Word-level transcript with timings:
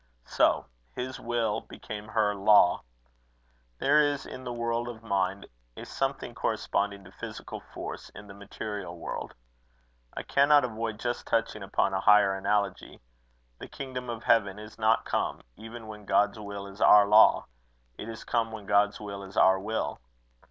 "So 0.25 0.65
his 0.95 1.19
will 1.19 1.61
became 1.61 2.07
her 2.07 2.33
law. 2.33 2.81
There 3.77 4.01
is 4.01 4.25
in 4.25 4.43
the 4.45 4.51
world 4.51 4.87
of 4.87 5.03
mind 5.03 5.45
a 5.77 5.85
something 5.85 6.33
corresponding 6.33 7.03
to 7.03 7.11
physical 7.11 7.59
force 7.59 8.09
in 8.15 8.25
the 8.25 8.33
material 8.33 8.97
world. 8.97 9.35
I 10.17 10.23
cannot 10.23 10.65
avoid 10.65 10.99
just 10.99 11.27
touching 11.27 11.61
upon 11.61 11.93
a 11.93 12.01
higher 12.01 12.33
analogy. 12.33 12.99
The 13.59 13.67
kingdom 13.67 14.09
of 14.09 14.23
heaven 14.23 14.57
is 14.57 14.79
not 14.79 15.05
come, 15.05 15.43
even 15.55 15.85
when 15.85 16.05
God's 16.05 16.39
will 16.39 16.65
is 16.65 16.81
our 16.81 17.05
law: 17.07 17.45
it 17.95 18.09
is 18.09 18.23
come 18.23 18.51
when 18.51 18.65
God's 18.65 18.99
will 18.99 19.21
is 19.21 19.37
our 19.37 19.59
will. 19.59 19.99